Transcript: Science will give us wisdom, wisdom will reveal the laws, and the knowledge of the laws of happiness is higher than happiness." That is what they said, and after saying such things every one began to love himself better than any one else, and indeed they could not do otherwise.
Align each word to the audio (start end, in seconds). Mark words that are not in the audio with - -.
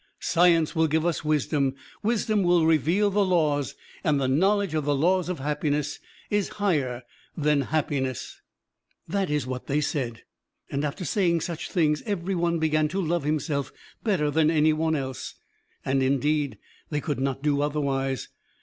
Science 0.19 0.75
will 0.75 0.87
give 0.87 1.05
us 1.05 1.23
wisdom, 1.23 1.75
wisdom 2.01 2.41
will 2.41 2.65
reveal 2.65 3.11
the 3.11 3.23
laws, 3.23 3.75
and 4.03 4.19
the 4.19 4.27
knowledge 4.27 4.73
of 4.73 4.83
the 4.83 4.95
laws 4.95 5.29
of 5.29 5.37
happiness 5.37 5.99
is 6.31 6.49
higher 6.57 7.03
than 7.37 7.61
happiness." 7.61 8.41
That 9.07 9.29
is 9.29 9.45
what 9.45 9.67
they 9.67 9.79
said, 9.79 10.23
and 10.71 10.83
after 10.83 11.05
saying 11.05 11.41
such 11.41 11.69
things 11.69 12.01
every 12.07 12.33
one 12.33 12.57
began 12.57 12.87
to 12.87 12.99
love 12.99 13.25
himself 13.25 13.71
better 14.03 14.31
than 14.31 14.49
any 14.49 14.73
one 14.73 14.95
else, 14.95 15.35
and 15.85 16.01
indeed 16.01 16.57
they 16.89 16.99
could 16.99 17.19
not 17.19 17.43
do 17.43 17.61
otherwise. 17.61 18.29